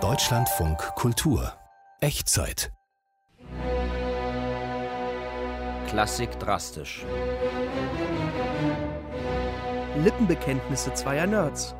[0.00, 1.52] Deutschlandfunk Kultur
[2.00, 2.72] Echtzeit
[5.86, 7.06] Klassik drastisch.
[10.02, 11.76] Lippenbekenntnisse zweier Nerds.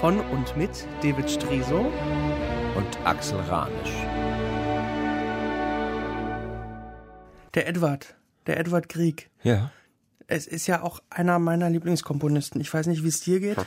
[0.00, 1.92] Von und mit David Striso
[2.74, 3.94] und Axel Ranisch.
[7.54, 8.16] Der Edward,
[8.48, 9.30] der Edward Grieg.
[9.44, 9.70] Ja.
[10.26, 12.60] Es ist ja auch einer meiner Lieblingskomponisten.
[12.60, 13.58] Ich weiß nicht, wie es dir geht.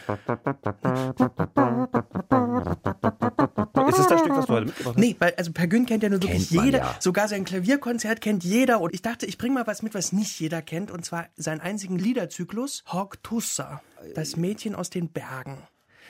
[3.87, 4.97] Ist es das Stück, was du heute mitgebracht hast?
[4.97, 6.79] Nee, weil also Per Gün kennt ja nur wirklich Kennt man jeder.
[6.79, 6.95] ja.
[6.99, 8.81] Sogar sein Klavierkonzert kennt jeder.
[8.81, 10.91] Und ich dachte, ich bringe mal was mit, was nicht jeder kennt.
[10.91, 13.81] Und zwar seinen einzigen Liederzyklus, Hawk Tussa,
[14.15, 15.57] das Mädchen aus den Bergen.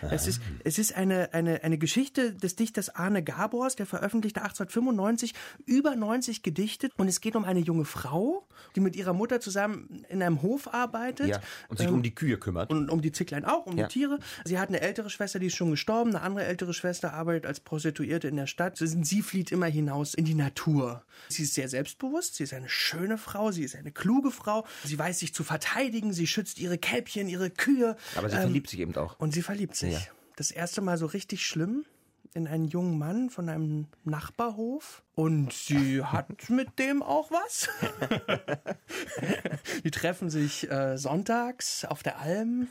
[0.02, 5.34] Es ist, es ist eine, eine, eine Geschichte des Dichters Arne Gabors, der veröffentlichte 1895
[5.66, 6.90] über 90 Gedichte.
[6.98, 10.74] Und es geht um eine junge Frau, die mit ihrer Mutter zusammen in einem Hof
[10.74, 11.28] arbeitet.
[11.28, 12.70] Ja, und sich um die Kühe kümmert.
[12.72, 13.88] Und um die Zicklein auch, um Ja.
[13.88, 14.20] die Tiere.
[14.46, 16.12] Sie hat eine ältere Schwester, die ist schon gestorben.
[16.16, 18.78] Eine andere ältere Schwester arbeitet als Prostituierte in der Stadt.
[18.78, 21.04] Sie sie flieht immer hinaus in die Natur.
[21.30, 22.36] Sie ist sehr selbstbewusst.
[22.36, 23.52] Sie ist eine schöne Frau.
[23.52, 24.66] Sie ist eine kluge Frau.
[24.84, 26.14] Sie weiß sich zu verteidigen.
[26.14, 27.96] Sie schützt ihre Kälbchen, ihre Kühe.
[28.16, 29.20] Aber sie Ähm, verliebt sich eben auch.
[29.20, 29.87] Und sie verliebt sich.
[29.92, 30.00] Ja.
[30.36, 31.86] Das erste Mal so richtig schlimm
[32.34, 35.04] in einen jungen Mann von einem Nachbarhof.
[35.16, 37.68] Und sie hat mit dem auch was.
[39.84, 42.68] Die treffen sich äh, sonntags auf der Alm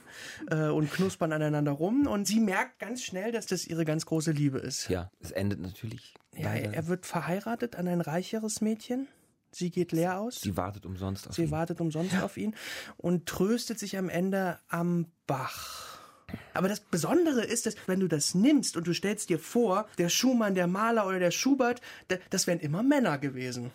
[0.50, 2.06] äh, und knuspern aneinander rum.
[2.06, 4.88] Und sie merkt ganz schnell, dass das ihre ganz große Liebe ist.
[4.88, 6.14] Ja, es endet natürlich.
[6.36, 9.08] Ja, er, wird verheiratet an ein reicheres Mädchen.
[9.50, 10.42] Sie geht leer aus.
[10.42, 11.50] sie wartet umsonst auf Sie ihn.
[11.50, 12.54] wartet umsonst auf ihn
[12.98, 15.98] und tröstet sich am Ende am Bach.
[16.56, 20.08] Aber das Besondere ist, dass wenn du das nimmst und du stellst dir vor, der
[20.08, 23.70] Schumann, der Maler oder der Schubert, da- das wären immer Männer gewesen.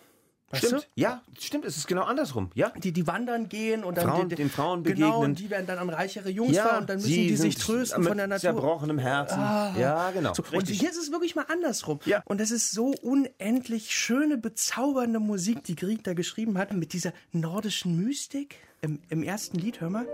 [0.50, 1.00] Weißt Stimmt, du?
[1.00, 2.50] ja, stimmt, es ist genau andersrum.
[2.54, 5.30] Ja, Die, die wandern gehen und dann Frauen- die, den Frauen Genau, begegnen.
[5.30, 8.04] und die werden dann an reichere Jungs ja fahren und dann müssen die sich trösten
[8.04, 8.40] von der Natur.
[8.40, 9.38] zerbrochenem Herzen.
[9.38, 10.34] ja, genau.
[10.34, 12.00] So, und hier ist es wirklich mal andersrum.
[12.04, 12.22] Ja.
[12.26, 17.14] Und das ist so unendlich schöne, bezaubernde Musik, die Grieg da geschrieben hat, mit dieser
[17.32, 18.56] nordischen Mystik.
[18.82, 20.06] Im, im ersten Lied, hör mal,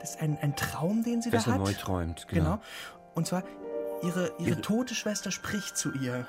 [0.00, 1.58] das ist ein, ein Traum, den sie Wer da hat.
[1.58, 2.42] neu träumt, genau.
[2.56, 2.62] Genau.
[3.14, 3.42] Und zwar,
[4.02, 6.26] ihre, ihre Ihre- tote Schwester spricht zu ihr.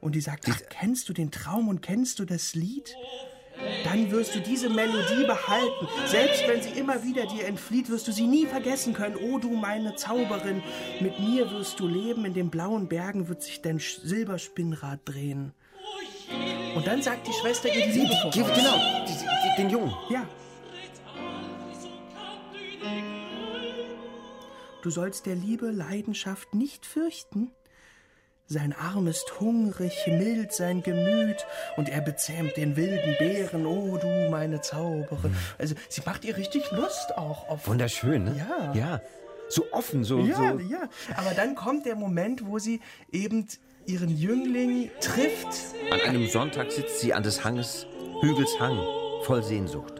[0.00, 2.94] Und die sagt, ach, kennst du den Traum und kennst du das Lied?
[3.84, 5.86] Dann wirst du diese Melodie behalten.
[6.06, 9.16] Selbst wenn sie immer wieder dir entflieht, wirst du sie nie vergessen können.
[9.16, 10.62] O du meine Zauberin,
[11.00, 12.24] mit mir wirst du leben.
[12.24, 15.52] In den blauen Bergen wird sich dein Silberspinnrad drehen.
[16.74, 18.34] Und dann sagt die Schwester ihr die Liebe voraus.
[18.34, 19.94] Genau, den Jungen.
[20.08, 20.26] Ja.
[24.82, 27.50] Du sollst der Liebe Leidenschaft nicht fürchten.
[28.46, 31.46] Sein Arm ist hungrig, mild sein Gemüt,
[31.76, 35.36] und er bezähmt den wilden Bären, o du meine Zauberin.
[35.56, 37.68] Also sie macht ihr richtig Lust auch auf.
[37.68, 38.34] Wunderschön, ne?
[38.36, 38.72] Ja.
[38.74, 39.00] Ja.
[39.48, 40.20] So offen, so.
[40.20, 40.58] ja, so.
[40.58, 40.88] ja.
[41.16, 42.80] Aber dann kommt der Moment, wo sie
[43.12, 43.46] eben
[43.86, 45.74] ihren Jüngling trifft.
[45.92, 47.86] An einem Sonntag sitzt sie an des Hanges,
[48.20, 48.78] Hügels Hang,
[49.22, 49.99] voll Sehnsucht.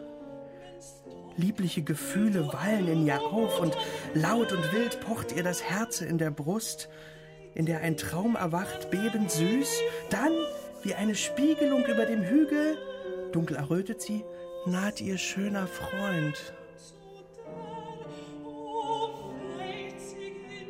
[1.41, 3.75] Liebliche Gefühle wallen in ihr auf und
[4.13, 6.87] laut und wild pocht ihr das Herze in der Brust,
[7.55, 10.31] in der ein Traum erwacht, bebend süß, dann
[10.83, 12.77] wie eine Spiegelung über dem Hügel,
[13.31, 14.23] dunkel errötet sie,
[14.65, 16.53] naht ihr schöner Freund.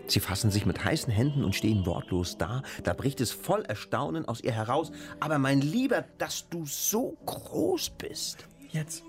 [0.07, 2.63] Sie fassen sich mit heißen Händen und stehen wortlos da.
[2.83, 4.91] Da bricht es voll Erstaunen aus ihr heraus.
[5.21, 8.45] Aber mein Lieber, dass du so groß bist.
[8.71, 9.03] Jetzt.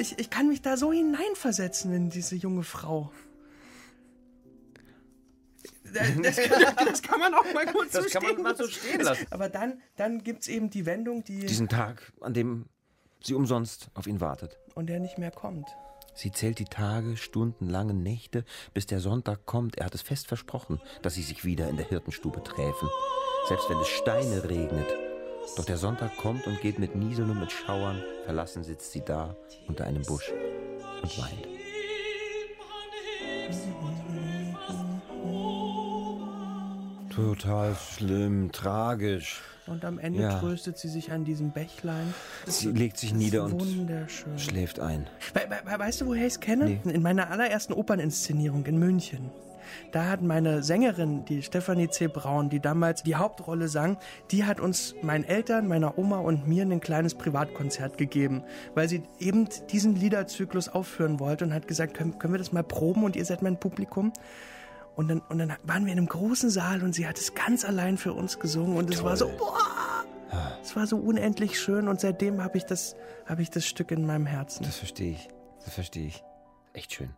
[0.00, 3.12] Ich, ich kann mich da so hineinversetzen in diese junge Frau.
[5.92, 8.62] Das kann, das kann man auch mal gut so Das kann man stehen mal so
[8.64, 8.72] lassen.
[8.74, 9.26] stehen lassen.
[9.30, 12.66] Aber dann, dann gibt es eben die Wendung, die Diesen Tag, an dem
[13.22, 14.58] sie umsonst auf ihn wartet.
[14.74, 15.66] und der nicht mehr kommt.
[16.14, 19.78] Sie zählt die Tage, Stunden, lange Nächte, bis der Sonntag kommt.
[19.78, 22.88] Er hat es fest versprochen, dass sie sich wieder in der Hirtenstube träfen.
[23.48, 24.86] Selbst wenn es Steine regnet.
[25.56, 28.02] Doch der Sonntag kommt und geht mit Nieseln und mit Schauern.
[28.24, 29.36] Verlassen sitzt sie da
[29.68, 30.32] unter einem Busch
[31.02, 31.46] und weint.
[37.14, 39.42] Total schlimm, tragisch.
[39.66, 40.38] Und am Ende Ja.
[40.40, 42.14] tröstet sie sich an diesem Bächlein.
[42.46, 43.62] Das Sie legt sich nieder und
[44.36, 45.06] schläft ein.
[45.34, 46.80] We we weißt du, woher ich es kenne?
[46.84, 49.30] In meiner allerersten Operninszenierung in München.
[49.92, 52.08] Da hat meine Sängerin, die Stefanie C.
[52.08, 53.98] Braun, die damals die Hauptrolle sang,
[54.30, 58.42] die hat uns, meinen Eltern, meiner Oma und mir ein kleines Privatkonzert gegeben,
[58.74, 62.62] weil sie eben diesen Liederzyklus aufführen wollte und hat gesagt, können, können wir das mal
[62.62, 64.12] proben und ihr seid mein Publikum?
[64.96, 67.64] Und dann, und dann waren wir in einem großen Saal und sie hat es ganz
[67.64, 70.04] allein für uns gesungen und es war so, boah,
[70.62, 72.96] es war so unendlich schön und seitdem habe ich das,
[73.26, 74.64] habe ich das Stück in meinem Herzen.
[74.64, 75.28] Das verstehe ich.
[75.64, 76.22] Das verstehe ich.
[76.72, 77.10] Echt schön.